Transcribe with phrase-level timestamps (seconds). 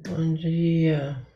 [0.00, 1.26] Bom dia,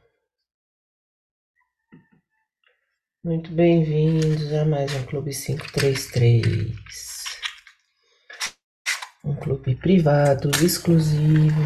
[3.25, 6.73] muito bem-vindos a mais um Clube 533,
[9.25, 11.61] um clube privado, exclusivo,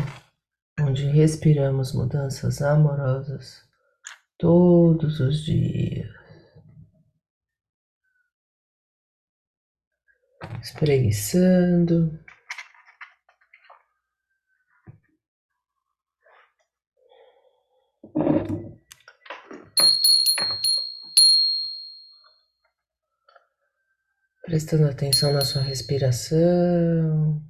[0.80, 3.62] onde respiramos mudanças amorosas
[4.38, 6.08] todos os dias.
[10.62, 12.18] Espreguiçando,
[24.46, 27.42] prestando atenção na sua respiração.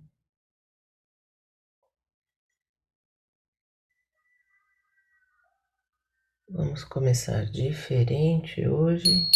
[6.48, 9.28] Vamos começar diferente hoje.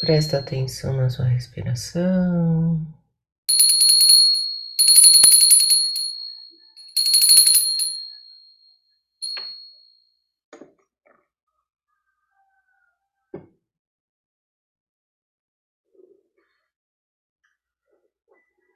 [0.00, 3.01] Presta atenção na sua respiração.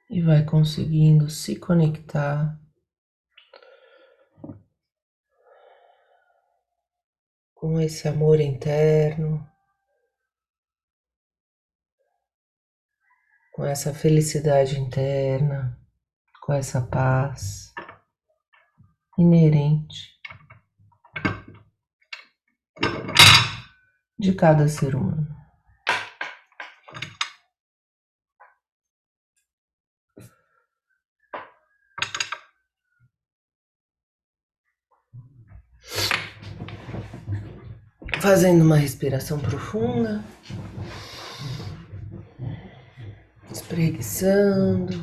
[0.09, 2.59] E vai conseguindo se conectar.
[7.53, 9.45] Com esse amor interno,
[13.51, 15.75] com essa felicidade interna,
[16.41, 17.73] com essa paz
[19.17, 20.15] inerente.
[24.17, 25.36] De cada ser humano.
[38.29, 40.21] Fazendo uma respiração profunda,
[43.49, 44.93] espreguiçando.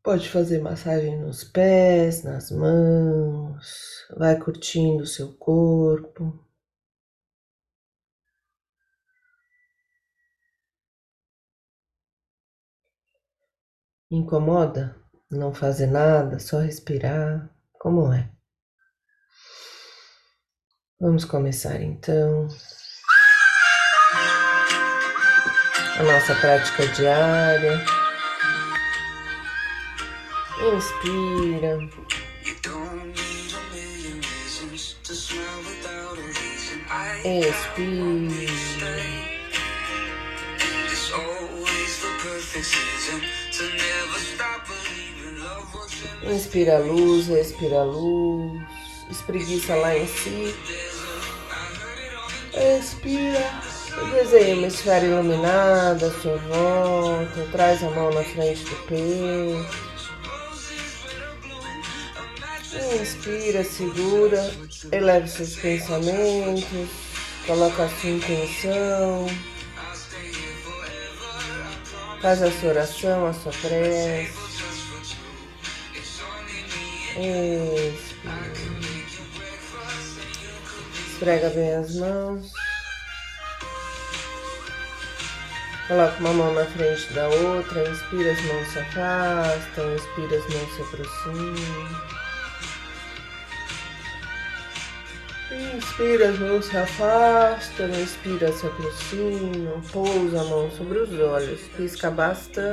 [0.00, 6.38] Pode fazer massagem nos pés, nas mãos, vai curtindo o seu corpo.
[14.08, 15.03] Incomoda?
[15.38, 18.30] Não fazer nada, só respirar, como é?
[21.00, 22.48] Vamos começar então
[25.98, 27.84] a nossa prática diária.
[30.60, 31.78] Inspira.
[37.24, 39.13] Expira.
[46.26, 48.62] Inspira luz, respira a luz,
[49.10, 50.54] espreguiça lá em si.
[52.78, 53.74] Expira.
[54.12, 57.48] Desenha uma esfera iluminada à sua volta.
[57.52, 59.94] Traz a mão na frente do peito.
[63.00, 64.52] Inspira, segura,
[64.90, 66.88] eleve seus pensamentos,
[67.46, 69.26] coloca a sua intenção,
[72.20, 74.43] faz a sua oração, a sua prece.
[77.16, 78.52] Expira.
[81.06, 82.52] Esfrega bem as mãos.
[85.86, 87.88] Coloca uma mão na frente da outra.
[87.88, 89.94] Inspira, as mãos se afastam.
[89.94, 91.54] Inspira, as mãos se aproximam.
[95.76, 97.90] Inspira, as mãos se afastam.
[97.90, 99.80] Inspira, se aproximam.
[99.92, 101.60] Pousa a mão sobre os olhos.
[101.76, 102.64] Pisca bastante.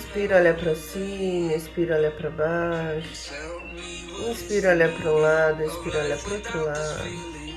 [0.00, 3.34] Inspira, olha para cima, expira, olha para baixo.
[4.30, 7.50] Inspira, olha para um lado, expira, olha para outro lado.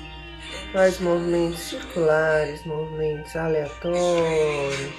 [0.73, 4.93] Faz movimentos circulares, movimentos aleatórios.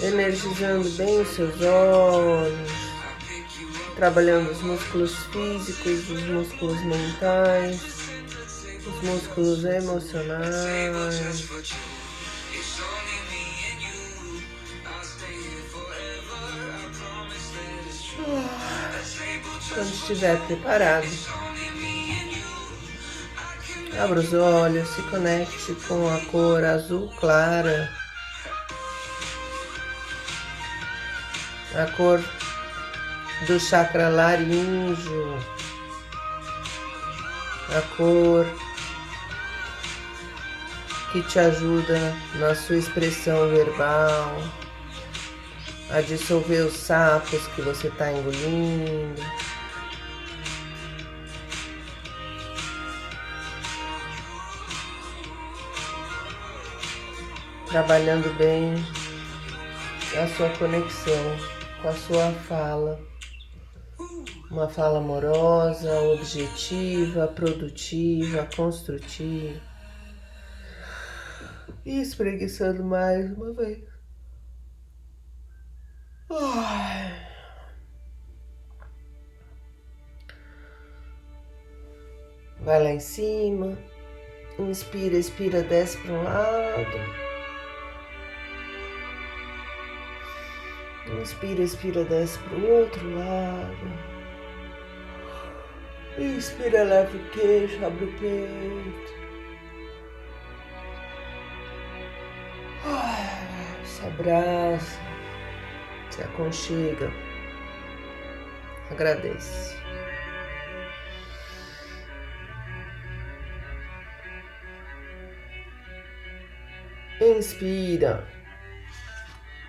[0.00, 2.70] Energizando bem os seus olhos,
[3.94, 7.78] trabalhando os músculos físicos, os músculos mentais,
[8.86, 11.46] os músculos emocionais.
[19.74, 21.06] Quando estiver preparado,
[24.02, 27.92] abra os olhos, se conecte com a cor azul clara,
[31.74, 32.22] a cor
[33.46, 35.38] do chakra laríngeo,
[37.76, 38.46] a cor
[41.16, 44.36] que te ajuda na sua expressão verbal,
[45.90, 49.22] a dissolver os sapos que você está engolindo.
[57.70, 58.74] Trabalhando bem
[60.22, 61.36] a sua conexão
[61.80, 63.00] com a sua fala.
[64.50, 69.75] Uma fala amorosa, objetiva, produtiva, construtiva.
[71.86, 73.78] E espreguiçando mais uma vez.
[82.60, 83.78] Vai lá em cima.
[84.58, 86.98] Inspira, expira, desce para um lado.
[91.20, 94.16] Inspira, expira, desce para o outro lado.
[96.18, 99.25] Inspira, leva o queixo, abre o peito.
[104.18, 104.98] Abraça,
[106.10, 107.10] se aconchega,
[108.90, 109.76] agradece.
[117.20, 118.26] Inspira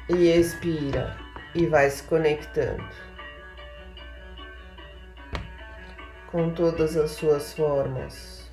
[0.09, 1.17] e expira
[1.55, 2.89] e vai se conectando
[6.27, 8.51] com todas as suas formas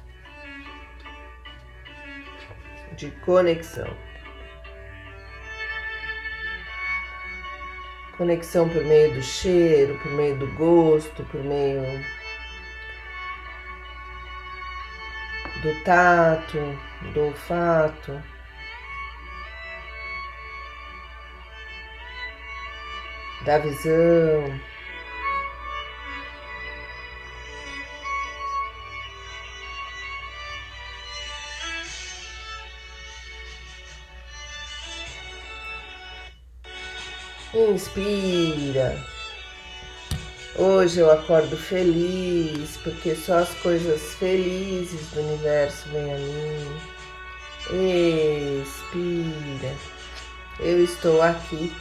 [2.97, 4.14] de conexão.
[8.17, 11.83] Conexão por meio do cheiro, por meio do gosto, por meio
[15.63, 16.59] do tato,
[17.13, 18.23] do olfato.
[23.45, 24.74] da visão.
[37.55, 38.99] Inspira.
[40.57, 46.81] Hoje eu acordo feliz, porque só as coisas felizes do universo vêm a mim.
[48.61, 49.73] Expira.
[50.59, 51.73] Eu estou aqui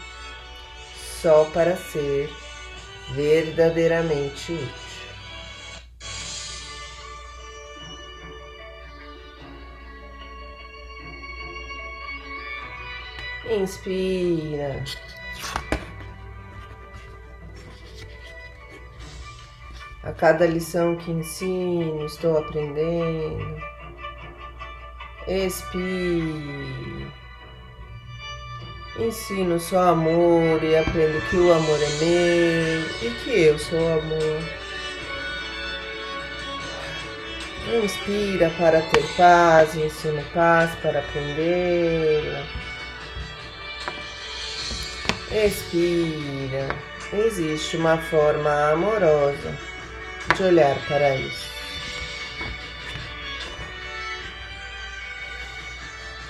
[1.24, 2.30] só para ser
[3.16, 4.94] verdadeiramente útil.
[13.50, 14.84] Inspira.
[20.04, 23.64] A cada lição que ensino, estou aprendendo.
[25.26, 25.64] Expira.
[29.00, 34.42] Ensino só amor e aprendo que o amor é meu e que eu sou amor.
[37.82, 42.46] Inspira para ter paz, ensino paz para aprendê-la.
[45.32, 46.68] Expira.
[47.14, 49.73] Existe uma forma amorosa
[50.36, 51.54] de olhar para isso.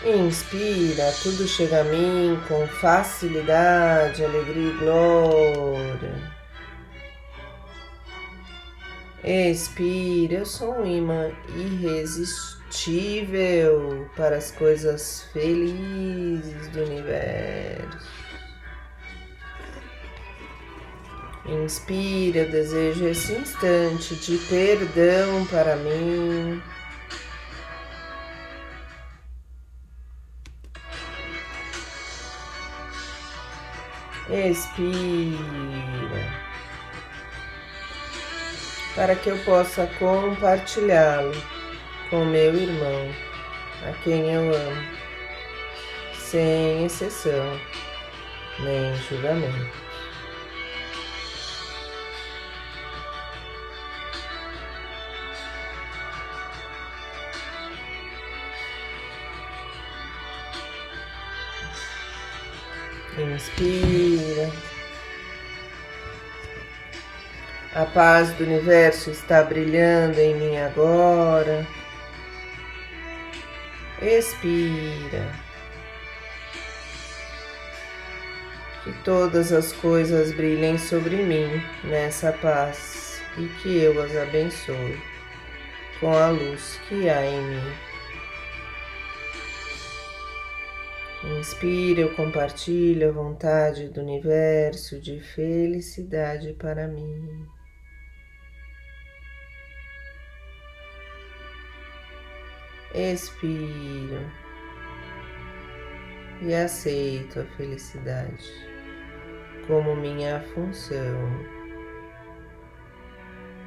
[0.05, 6.33] Inspira, tudo chega a mim com facilidade, alegria e glória.
[9.23, 12.45] Expira, eu sou um imã irresistível
[14.17, 18.12] para as coisas felizes do universo.
[21.45, 26.61] Inspira, desejo esse instante de perdão para mim.
[34.29, 34.83] Expira.
[38.95, 41.33] Para que eu possa compartilhá-lo
[42.09, 43.13] com meu irmão,
[43.85, 44.87] a quem eu amo,
[46.15, 47.59] sem exceção
[48.59, 49.92] nem julgamento.
[63.33, 64.51] Inspira.
[67.73, 71.65] A paz do universo está brilhando em mim agora.
[74.01, 75.27] Expira.
[78.83, 85.01] Que todas as coisas brilhem sobre mim nessa paz e que eu as abençoe
[85.99, 87.92] com a luz que há em mim.
[91.25, 97.47] Inspira, eu compartilho a vontade do universo de felicidade para mim.
[102.93, 104.29] Expiro
[106.41, 108.51] e aceito a felicidade
[109.65, 111.53] como minha função.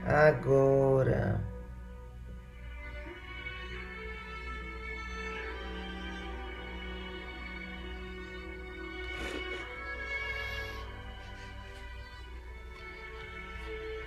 [0.05, 1.56] Agora.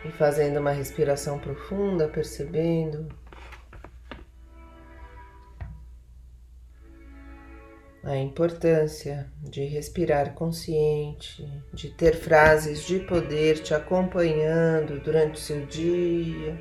[0.10, 3.08] E fazendo uma respiração profunda, percebendo
[8.04, 15.64] a importância de respirar consciente, de ter frases de poder te acompanhando durante o seu
[15.68, 16.58] dia.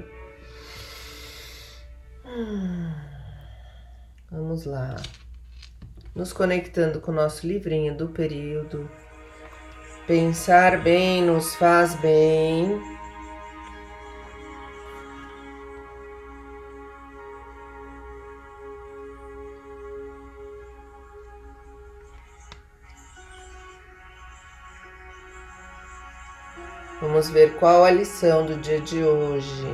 [2.26, 2.92] Hum,
[4.30, 4.94] vamos lá.
[6.14, 8.90] Nos conectando com o nosso livrinho do período.
[10.06, 12.97] Pensar bem nos faz bem.
[27.18, 29.66] Vamos ver qual a lição do dia de hoje.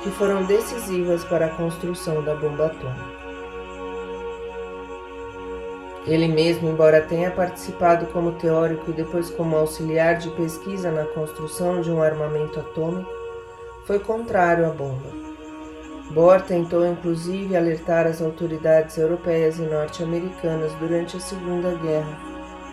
[0.04, 3.20] que foram decisivas para a construção da bomba atômica.
[6.06, 11.82] Ele mesmo, embora tenha participado como teórico e depois como auxiliar de pesquisa na construção
[11.82, 13.10] de um armamento atômico,
[13.86, 15.10] foi contrário à bomba.
[16.12, 22.30] Bohr tentou inclusive alertar as autoridades europeias e norte-americanas durante a Segunda Guerra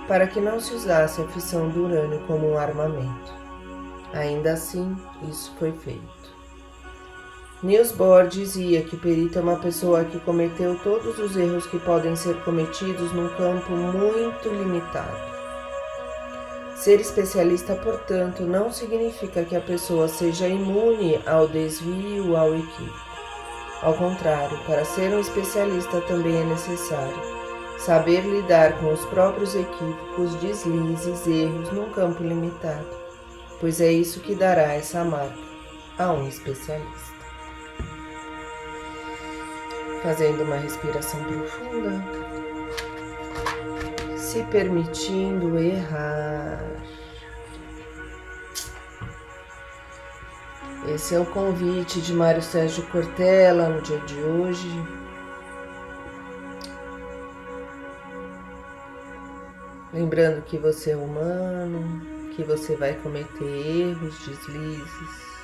[0.09, 3.35] para que não se usasse a fissão do urânio como um armamento.
[4.13, 4.97] Ainda assim,
[5.29, 6.16] isso foi feito.
[7.63, 12.15] Niels Bohr dizia que perito é uma pessoa que cometeu todos os erros que podem
[12.15, 15.17] ser cometidos num campo muito limitado.
[16.77, 23.07] Ser especialista, portanto, não significa que a pessoa seja imune ao desvio ao equívoco.
[23.81, 27.37] Ao contrário, para ser um especialista também é necessário
[27.79, 32.87] saber lidar com os próprios equívocos, deslizes, erros num campo limitado,
[33.61, 35.39] pois é isso que dará essa marca
[35.99, 37.16] a um especialista
[40.07, 42.01] fazendo uma respiração profunda,
[44.17, 46.63] se permitindo errar.
[50.95, 54.71] Esse é o convite de Mário Sérgio Cortella no dia de hoje.
[59.93, 65.36] Lembrando que você é humano, que você vai cometer erros, deslizes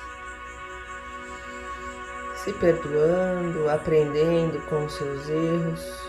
[2.43, 6.03] se perdoando, aprendendo com os seus erros.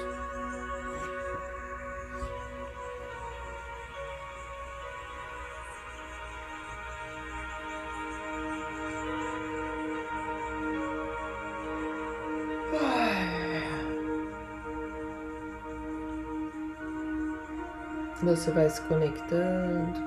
[18.25, 20.03] Você vai se conectando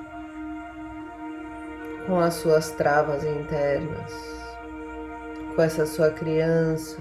[2.06, 4.47] com as suas travas internas
[5.58, 7.00] com essa sua criança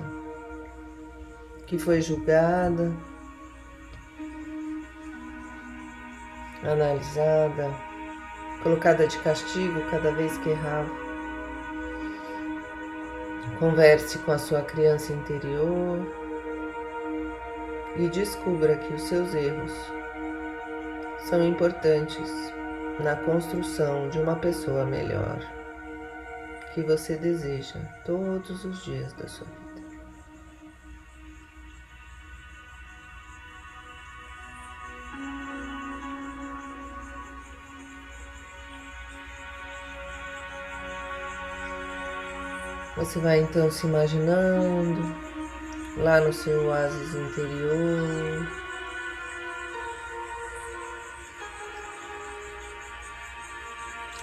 [1.66, 2.90] que foi julgada,
[6.62, 7.70] analisada,
[8.62, 10.88] colocada de castigo cada vez que errava.
[13.58, 16.00] Converse com a sua criança interior
[17.96, 19.72] e descubra que os seus erros
[21.28, 22.32] são importantes
[23.00, 25.55] na construção de uma pessoa melhor
[26.76, 29.56] que você deseja todos os dias da sua vida.
[42.96, 45.16] Você vai então se imaginando
[45.96, 48.46] lá no seu oásis interior.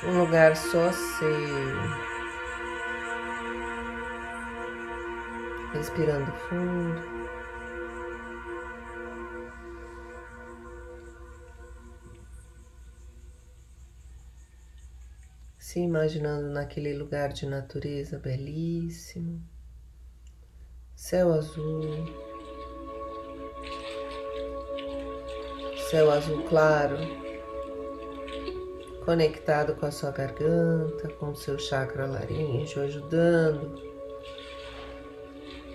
[0.03, 2.12] Um lugar só seu.
[5.83, 7.01] Respirando fundo.
[15.57, 19.43] se imaginando naquele lugar de natureza belíssimo,
[20.95, 22.05] céu azul,
[25.89, 26.95] céu azul claro,
[29.03, 33.92] conectado com a sua garganta, com o seu chakra laríngeo, ajudando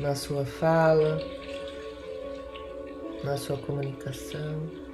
[0.01, 1.21] na sua fala,
[3.25, 4.89] na sua comunicação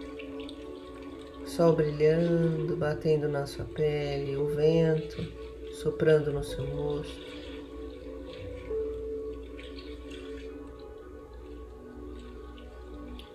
[1.55, 5.25] sol brilhando, batendo na sua pele, o vento
[5.73, 7.35] soprando no seu rosto.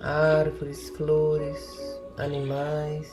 [0.01, 3.09] Árvores, flores, animais.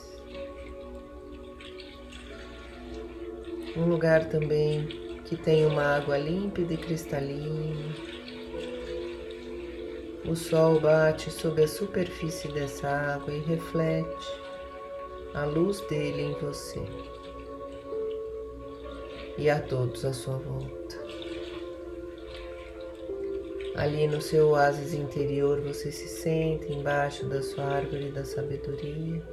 [3.77, 4.87] Um lugar também
[5.23, 8.06] que tem uma água límpida e cristalina.
[10.27, 14.27] O sol bate sobre a superfície dessa água e reflete
[15.33, 16.85] a luz dele em você
[19.37, 20.97] e a todos à sua volta.
[23.77, 29.23] Ali no seu oásis interior você se sente embaixo da sua árvore da sabedoria.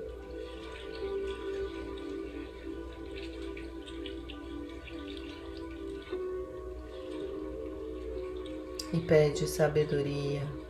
[8.93, 10.64] E pede sabedoria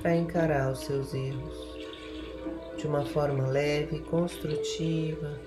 [0.00, 1.78] para encarar os seus erros
[2.76, 5.40] de uma forma leve e construtiva.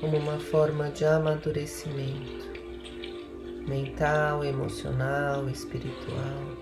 [0.00, 2.52] Como uma forma de amadurecimento
[3.66, 6.61] mental, emocional, espiritual.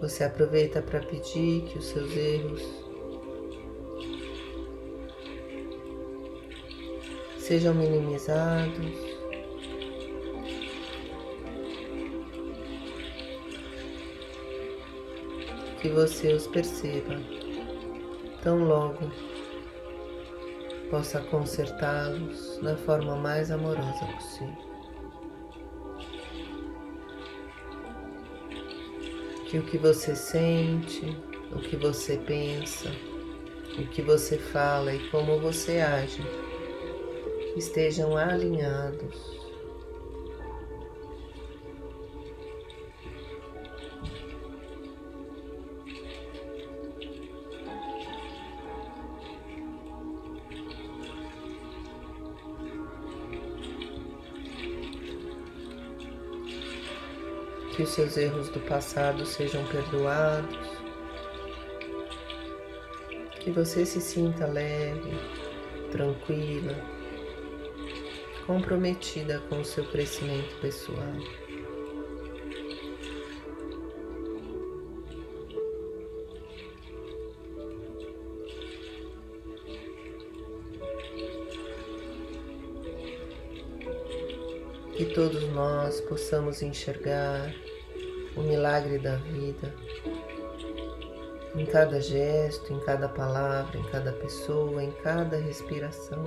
[0.00, 2.62] Você aproveita para pedir que os seus erros
[7.38, 9.10] sejam minimizados.
[15.82, 17.20] Que você os perceba
[18.42, 19.10] tão logo
[20.90, 24.69] possa consertá-los da forma mais amorosa possível.
[29.50, 31.16] Que o que você sente,
[31.50, 32.88] o que você pensa,
[33.76, 36.22] o que você fala e como você age
[37.56, 39.39] estejam alinhados.
[57.80, 60.54] Que os seus erros do passado sejam perdoados.
[63.40, 65.18] Que você se sinta leve,
[65.90, 66.76] tranquila
[68.46, 71.14] comprometida com o seu crescimento pessoal.
[85.14, 87.54] Todos nós possamos enxergar
[88.36, 89.74] o milagre da vida
[91.54, 96.24] em cada gesto, em cada palavra, em cada pessoa, em cada respiração.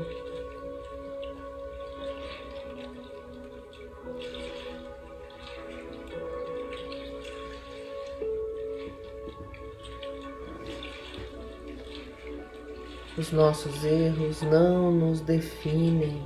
[13.18, 16.22] Os nossos erros não nos definem,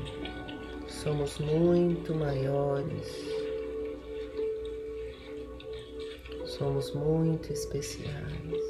[1.07, 3.07] somos muito maiores,
[6.45, 8.67] somos muito especiais.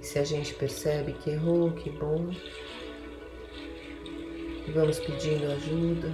[0.00, 2.30] se a gente percebe que errou, que bom.
[4.74, 6.10] Vamos pedindo ajuda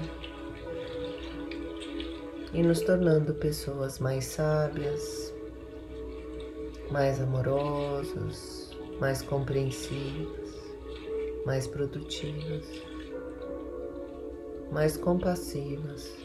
[2.52, 5.32] e nos tornando pessoas mais sábias,
[6.90, 8.61] mais amorosas,
[9.02, 10.48] mais compreensivas,
[11.44, 12.64] mais produtivas,
[14.70, 16.16] mais compassivas.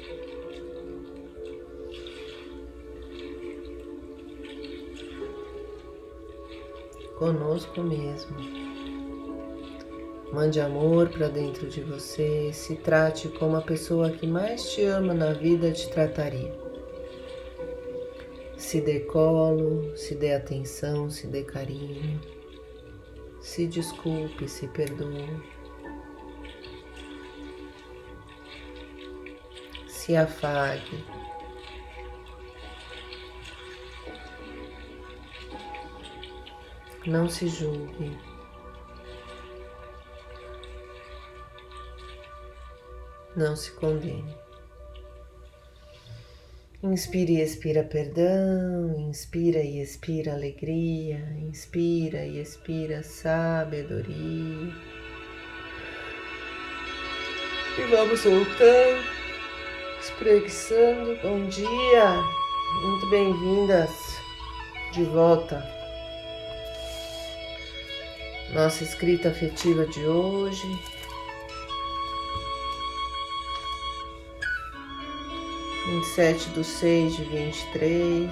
[7.17, 8.37] Conosco mesmo
[10.31, 15.15] Mande amor para dentro de você, se trate como a pessoa que mais te ama
[15.15, 16.53] na vida te trataria.
[18.55, 22.36] Se dê colo, se dê atenção, se dê carinho.
[23.47, 25.41] Se desculpe, se perdoe.
[29.87, 31.05] Se afague.
[37.05, 38.19] Não se julgue.
[43.33, 44.35] Não se condene.
[46.83, 54.71] Inspira e expira perdão, inspira e expira alegria, inspira e expira sabedoria.
[57.79, 59.03] E vamos voltando,
[59.99, 61.17] espreguiçando.
[61.23, 62.13] Bom dia,
[62.83, 63.89] muito bem-vindas
[64.93, 65.67] de volta.
[68.53, 70.96] Nossa escrita afetiva de hoje
[75.87, 78.31] 27 do 6 de 23.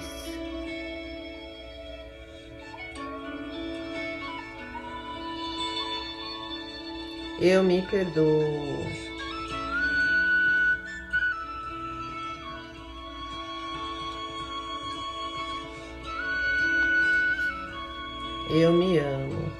[7.40, 8.86] Eu me perdoo.
[18.50, 19.50] Eu me amo.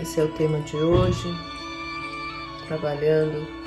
[0.00, 1.28] Esse é o tema de hoje.
[2.68, 3.57] Trabalhando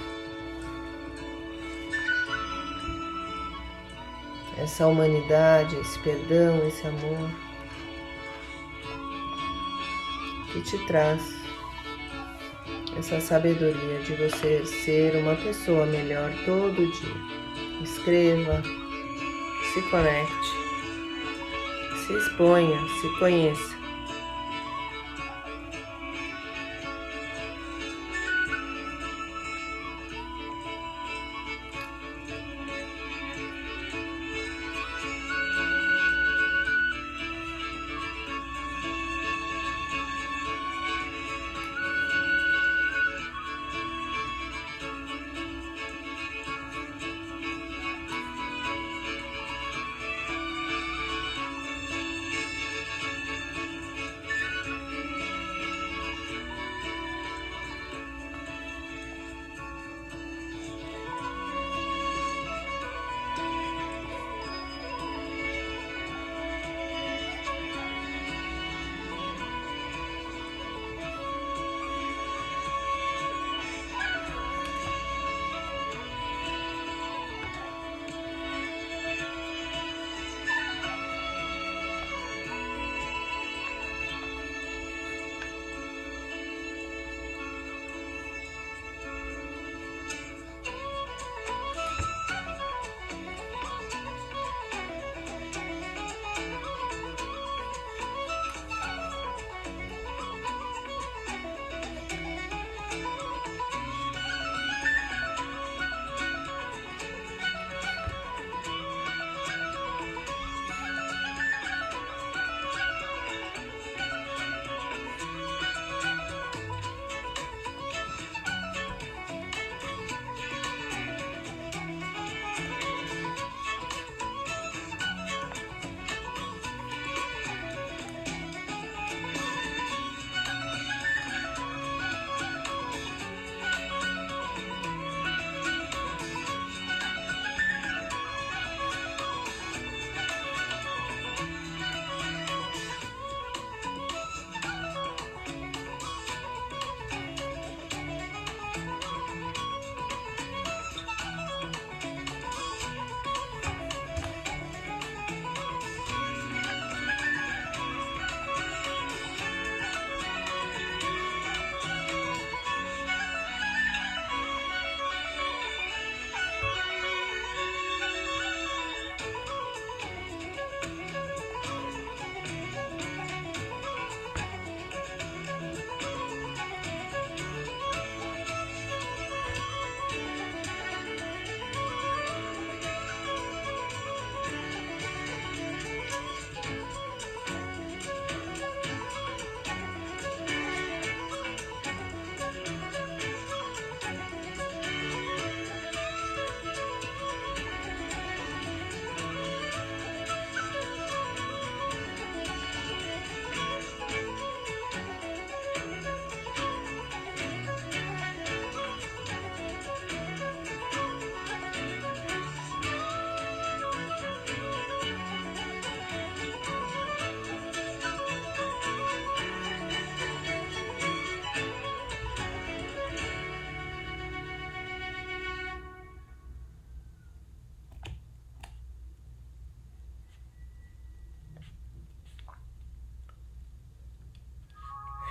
[4.62, 7.32] essa humanidade, esse perdão, esse amor
[10.52, 11.42] que te traz
[12.98, 17.82] essa sabedoria de você ser uma pessoa melhor todo dia.
[17.82, 18.62] Escreva,
[19.74, 20.50] se conecte,
[22.06, 23.81] se exponha, se conheça.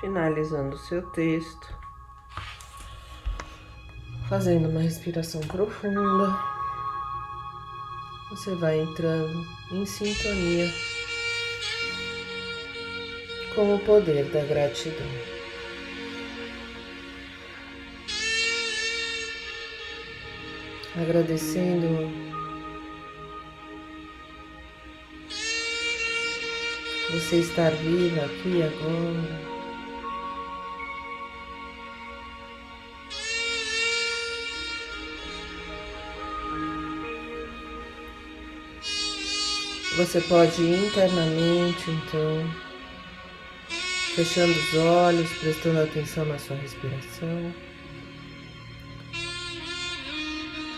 [0.01, 1.75] Finalizando o seu texto,
[4.29, 6.35] fazendo uma respiração profunda,
[8.31, 10.73] você vai entrando em sintonia
[13.55, 15.07] com o poder da gratidão.
[20.97, 22.31] Agradecendo
[27.11, 29.50] você estar viva aqui agora.
[40.01, 42.51] Você pode internamente, então,
[44.15, 47.53] fechando os olhos, prestando atenção na sua respiração,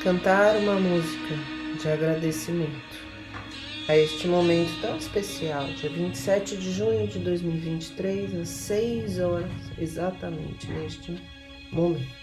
[0.03, 1.37] cantar uma música
[1.81, 2.99] de agradecimento
[3.87, 10.67] a este momento tão especial, dia 27 de junho de 2023, às 6 horas, exatamente
[10.67, 11.17] neste
[11.71, 12.22] momento.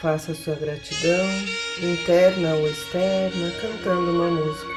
[0.00, 1.26] Faça sua gratidão,
[1.82, 4.74] interna ou externa, cantando uma música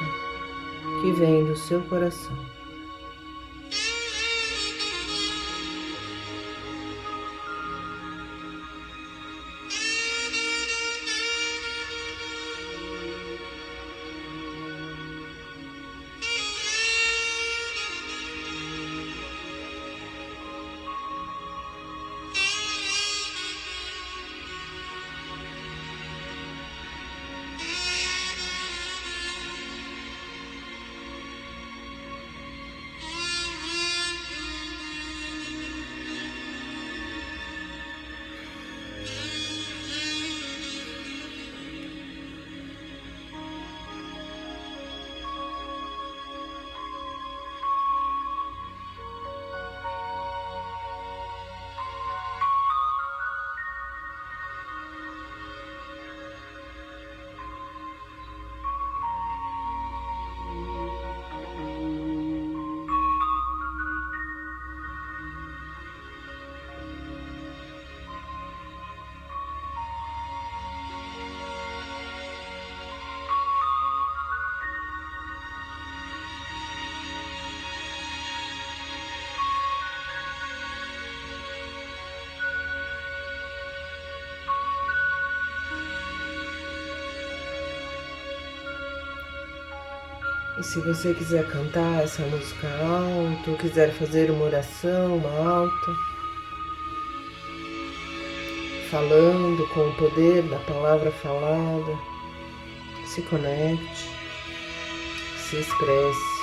[1.01, 2.50] que vem do seu coração.
[90.62, 95.95] E se você quiser cantar essa música alto, quiser fazer uma oração alta,
[98.91, 101.97] falando com o poder da palavra falada,
[103.08, 104.08] se conecte,
[105.50, 106.41] se expresse.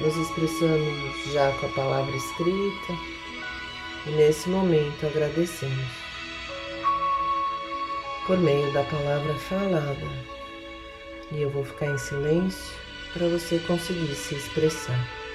[0.00, 2.94] Nos expressamos já com a palavra escrita
[4.06, 5.86] e nesse momento agradecemos
[8.26, 10.36] por meio da palavra falada
[11.30, 12.85] e eu vou ficar em silêncio
[13.16, 15.25] para você conseguir se expressar.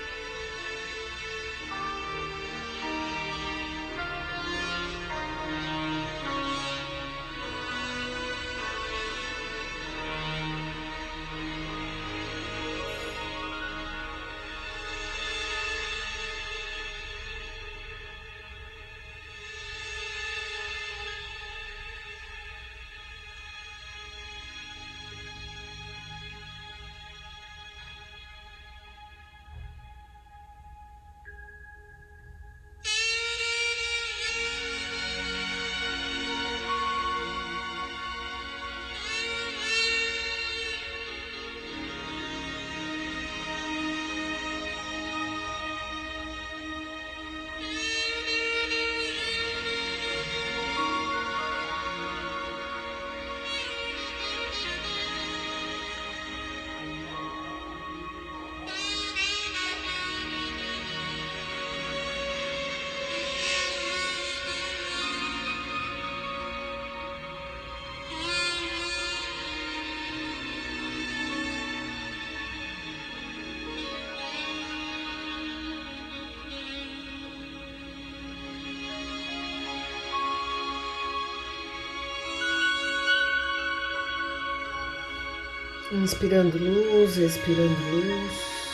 [85.91, 88.73] Inspirando luz, expirando luz,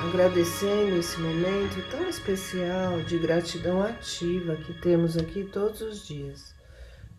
[0.00, 6.52] agradecendo esse momento tão especial de gratidão ativa que temos aqui todos os dias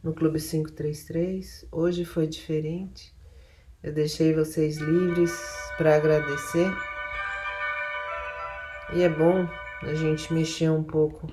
[0.03, 1.65] no Clube 533.
[1.71, 3.15] Hoje foi diferente.
[3.81, 5.31] Eu deixei vocês livres
[5.77, 6.69] para agradecer
[8.93, 9.47] E é bom
[9.83, 11.31] a gente mexer um pouco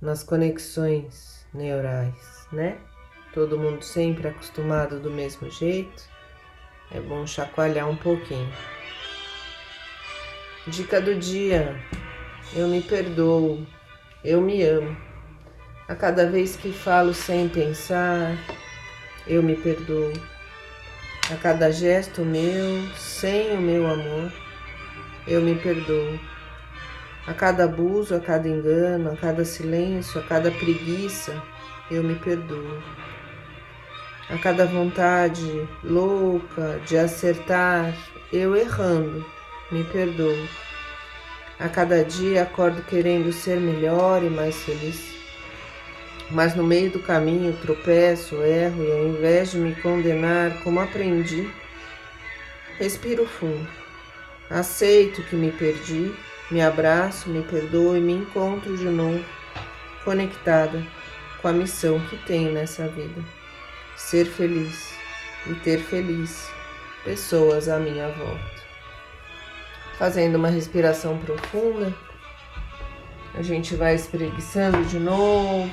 [0.00, 2.76] nas conexões neurais, né?
[3.32, 6.02] Todo mundo sempre acostumado do mesmo jeito.
[6.90, 8.52] É bom chacoalhar um pouquinho.
[10.66, 11.78] Dica do dia:
[12.54, 13.66] eu me perdoo,
[14.24, 14.96] eu me amo.
[15.86, 18.36] A cada vez que falo sem pensar,
[19.26, 20.12] eu me perdoo.
[21.30, 24.32] A cada gesto meu, sem o meu amor,
[25.26, 26.18] eu me perdoo.
[27.26, 31.42] A cada abuso, a cada engano, a cada silêncio, a cada preguiça,
[31.90, 32.82] eu me perdoo.
[34.30, 37.94] A cada vontade louca de acertar,
[38.32, 39.24] eu errando,
[39.70, 40.48] me perdoo.
[41.58, 45.16] A cada dia acordo querendo ser melhor e mais feliz.
[46.30, 51.50] Mas no meio do caminho tropeço, erro e ao invés de me condenar como aprendi,
[52.78, 53.66] respiro fundo.
[54.50, 56.14] Aceito que me perdi
[56.50, 59.22] me abraço, me perdoo e me encontro de novo
[60.02, 60.82] conectada
[61.42, 63.22] com a missão que tenho nessa vida:
[63.98, 64.94] ser feliz
[65.46, 66.48] e ter feliz
[67.04, 68.58] pessoas à minha volta.
[69.98, 71.92] Fazendo uma respiração profunda,
[73.34, 75.70] a gente vai espreguiçando de novo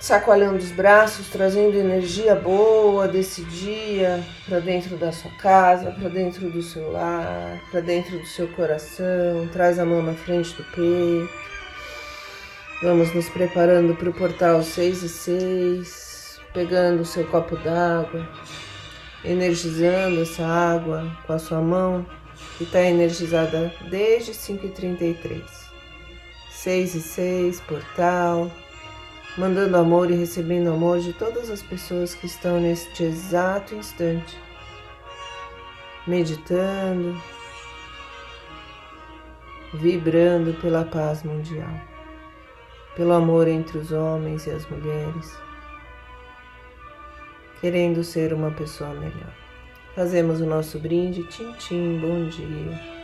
[0.00, 6.50] chacoalhando os braços, trazendo energia boa desse dia para dentro da sua casa, para dentro
[6.50, 9.46] do seu lar, para dentro do seu coração.
[9.52, 11.50] Traz a mão na frente do peito.
[12.82, 18.28] Vamos nos preparando para o portal 6 e 6, pegando o seu copo d'água,
[19.24, 22.06] energizando essa água com a sua mão,
[22.56, 25.42] que está energizada desde 5h33.
[26.50, 28.50] 6 e 6, portal
[29.36, 34.36] mandando amor e recebendo amor de todas as pessoas que estão neste exato instante,
[36.06, 37.20] meditando,
[39.74, 41.72] vibrando pela paz mundial,
[43.00, 45.34] pelo amor entre os homens e as mulheres,
[47.58, 49.32] querendo ser uma pessoa melhor.
[49.94, 53.00] Fazemos o nosso brinde, tchim, bom dia.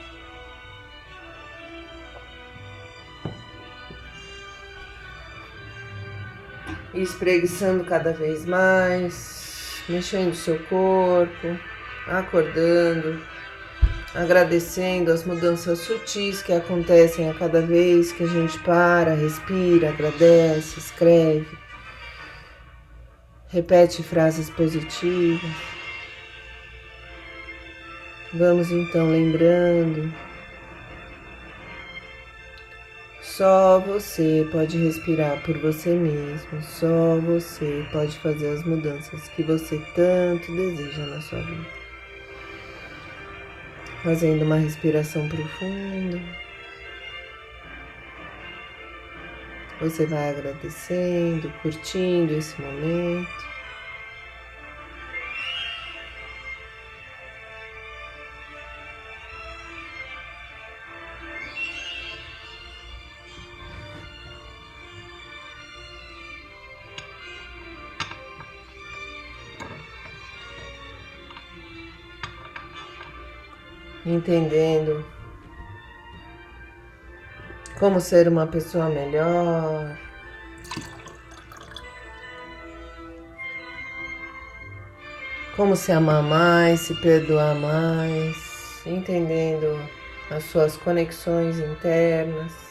[6.93, 11.59] espreguiçando cada vez mais, mexendo seu corpo,
[12.07, 13.19] acordando,
[14.17, 20.79] agradecendo as mudanças sutis que acontecem a cada vez que a gente para, respira, agradece,
[20.79, 21.47] escreve,
[23.49, 25.51] repete frases positivas.
[28.33, 30.13] Vamos então lembrando
[33.37, 39.79] Só você pode respirar por você mesmo, só você pode fazer as mudanças que você
[39.95, 41.86] tanto deseja na sua vida.
[44.07, 46.21] Fazendo uma respiração profunda.
[49.81, 53.56] Você vai agradecendo, curtindo esse momento.
[74.07, 75.05] Entendendo
[77.79, 79.99] como ser uma pessoa melhor.
[85.57, 88.37] Como se amar mais, se perdoar mais,
[88.87, 89.79] entendendo
[90.31, 92.66] as suas conexões internas.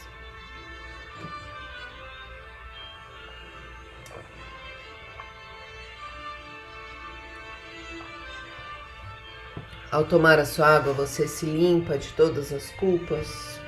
[9.96, 13.58] Ao tomar a sua água, você se limpa de todas as culpas,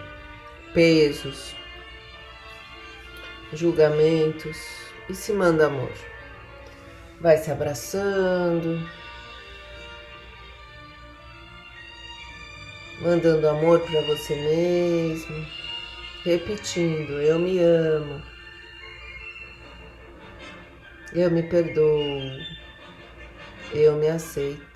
[0.74, 1.56] pesos,
[3.54, 4.58] julgamentos
[5.08, 5.90] e se manda amor.
[7.18, 8.78] Vai se abraçando,
[13.00, 15.46] mandando amor para você mesmo,
[16.26, 18.22] repetindo: Eu me amo,
[21.14, 22.20] eu me perdoo,
[23.72, 24.67] eu me aceito.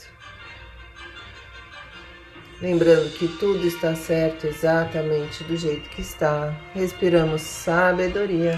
[2.63, 6.57] Lembrando que tudo está certo exatamente do jeito que está.
[6.73, 8.57] Respiramos sabedoria.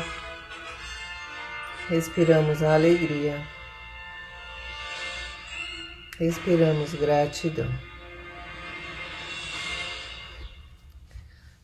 [1.89, 3.43] Respiramos alegria.
[6.19, 7.71] Respiramos gratidão.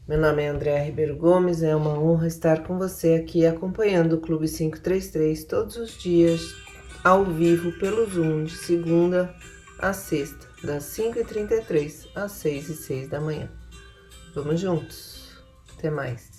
[0.08, 4.20] Meu nome é André Ribeiro Gomes, é uma honra estar com você aqui acompanhando o
[4.20, 6.40] Clube 533 todos os dias
[7.04, 9.34] ao vivo pelo Zoom, de segunda
[9.78, 13.50] a sexta das 5h33 às 6 e 6 da manhã.
[14.34, 15.42] Vamos juntos.
[15.76, 16.29] Até mais.